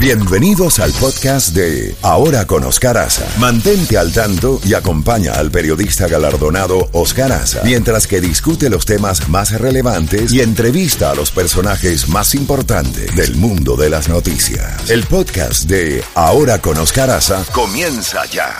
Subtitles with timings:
[0.00, 3.26] Bienvenidos al podcast de Ahora con Oscar Aza.
[3.40, 9.28] Mantente al tanto y acompaña al periodista galardonado Oscar Aza mientras que discute los temas
[9.28, 14.88] más relevantes y entrevista a los personajes más importantes del mundo de las noticias.
[14.88, 18.54] El podcast de Ahora con Oscar Aza comienza ya.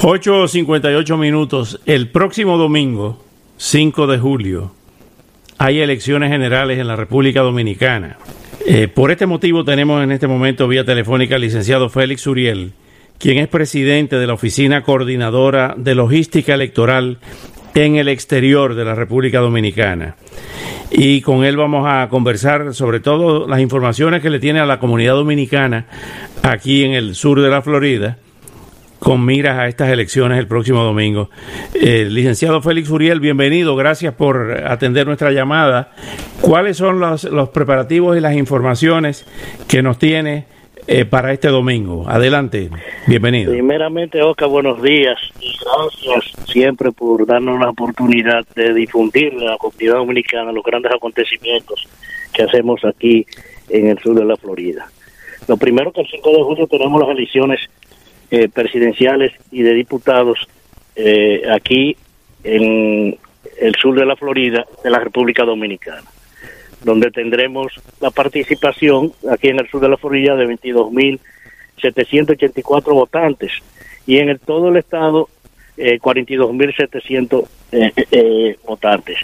[0.00, 1.80] 8.58 minutos.
[1.86, 3.20] El próximo domingo,
[3.56, 4.72] 5 de julio,
[5.58, 8.16] hay elecciones generales en la República Dominicana.
[8.66, 12.72] Eh, por este motivo tenemos en este momento vía telefónica al licenciado Félix Uriel,
[13.18, 17.18] quien es presidente de la Oficina Coordinadora de Logística Electoral
[17.74, 20.16] en el exterior de la República Dominicana.
[20.90, 24.78] Y con él vamos a conversar sobre todo las informaciones que le tiene a la
[24.78, 25.86] comunidad dominicana
[26.42, 28.16] aquí en el sur de la Florida
[29.04, 31.28] con miras a estas elecciones el próximo domingo.
[31.74, 35.92] Eh, licenciado Félix Uriel, bienvenido, gracias por atender nuestra llamada.
[36.40, 39.26] ¿Cuáles son los, preparativos y las informaciones
[39.68, 40.46] que nos tiene
[40.86, 42.08] eh, para este domingo?
[42.08, 42.70] Adelante,
[43.06, 43.52] bienvenido.
[43.52, 49.56] Primeramente, Oscar, buenos días y gracias siempre por darnos la oportunidad de difundir a la
[49.58, 51.86] comunidad dominicana los grandes acontecimientos
[52.32, 53.26] que hacemos aquí
[53.68, 54.86] en el sur de la Florida.
[55.46, 57.60] Lo primero que el 5 de julio tenemos las elecciones
[58.34, 60.48] eh, presidenciales y de diputados
[60.96, 61.96] eh, aquí
[62.42, 63.16] en
[63.60, 66.02] el sur de la Florida, de la República Dominicana,
[66.82, 73.52] donde tendremos la participación aquí en el sur de la Florida de 22.784 votantes
[74.04, 75.28] y en el, todo el estado
[75.76, 79.18] eh, 42.700 eh, votantes.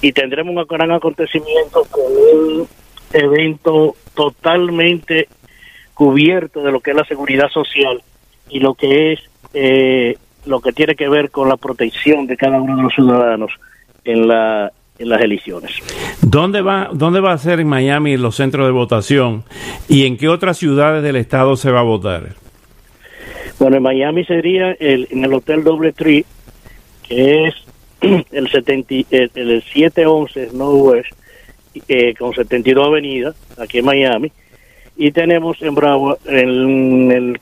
[0.00, 2.66] Y tendremos un gran acontecimiento con un
[3.12, 5.28] evento totalmente
[5.92, 8.02] cubierto de lo que es la seguridad social
[8.52, 9.20] y lo que es
[9.54, 13.50] eh, lo que tiene que ver con la protección de cada uno de los ciudadanos
[14.04, 15.72] en la en las elecciones.
[16.20, 19.44] ¿Dónde va dónde va a ser en Miami los centros de votación
[19.88, 22.34] y en qué otras ciudades del estado se va a votar?
[23.58, 26.24] Bueno, en Miami sería el, en el Hotel Doble Tree,
[27.08, 27.54] que es
[28.32, 31.12] el, 70, el, el 711 Northwest
[31.88, 34.32] eh, con 72 Avenida, aquí en Miami,
[34.96, 37.38] y tenemos en Bravo en el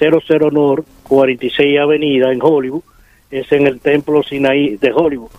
[0.00, 2.82] 1400 North 46 Avenida en Hollywood,
[3.30, 5.30] es en el Templo Sinaí de Hollywood.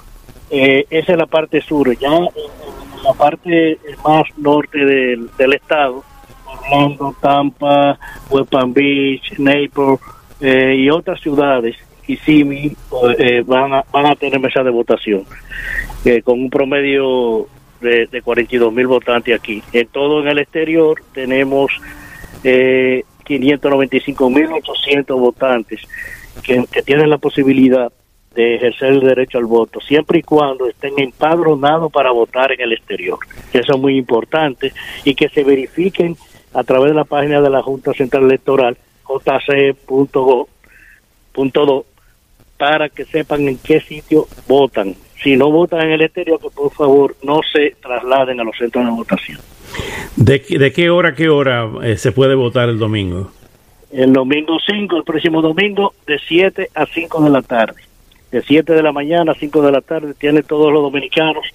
[0.51, 2.27] Eh, esa es la parte sur, ya en,
[3.03, 6.03] la parte más norte del, del estado,
[6.45, 7.97] Orlando, Tampa,
[8.29, 9.99] West Palm Beach, Naples
[10.41, 12.75] eh, y otras ciudades, Kissimmee,
[13.19, 15.25] eh, van, a, van a tener mesa de votación,
[16.03, 17.47] eh, con un promedio
[17.81, 19.61] de, de 42 mil votantes aquí.
[19.71, 21.71] En todo en el exterior tenemos
[22.43, 25.81] eh, 595 mil 800 votantes
[26.41, 27.91] que, tienen la posibilidad
[28.34, 32.73] de ejercer el derecho al voto, siempre y cuando estén empadronados para votar en el
[32.73, 33.19] exterior.
[33.53, 34.73] Eso es muy importante
[35.03, 36.18] y que se verifiquen
[36.53, 40.47] a través de la página de la Junta Central Electoral, jc.go.do,
[42.57, 44.95] para que sepan en qué sitio votan.
[45.22, 48.85] Si no votan en el exterior, que por favor no se trasladen a los centros
[48.85, 49.39] de votación.
[50.19, 50.41] ¿De,
[50.74, 53.31] qué- hora a qué hora eh, se puede votar el domingo?
[53.91, 57.81] El domingo 5, el próximo domingo, de 7 a 5 de la tarde.
[58.30, 61.46] De 7 de la mañana a 5 de la tarde, tienen todos los dominicanos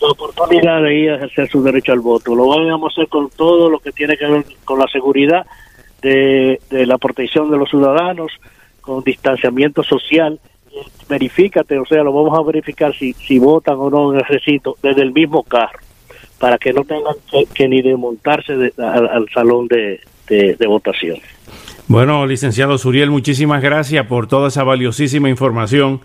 [0.00, 2.34] la oportunidad de ir a ejercer su derecho al voto.
[2.34, 5.46] Lo vamos a hacer con todo lo que tiene que ver con la seguridad
[6.02, 8.32] de, de la protección de los ciudadanos,
[8.80, 10.38] con distanciamiento social.
[11.08, 14.76] Verifícate, o sea, lo vamos a verificar si, si votan o no en el recinto
[14.82, 15.78] desde el mismo carro,
[16.38, 20.66] para que no tengan que, que ni desmontarse de- al, al salón de, de- de
[20.66, 21.18] votación.
[21.90, 26.02] Bueno, licenciado Suriel, muchísimas gracias por toda esa valiosísima información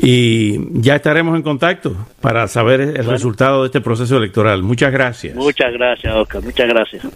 [0.00, 4.62] y ya estaremos en contacto para saber el resultado de este proceso electoral.
[4.62, 5.34] Muchas gracias.
[5.36, 6.42] Muchas gracias, Oscar.
[6.42, 7.06] Muchas gracias.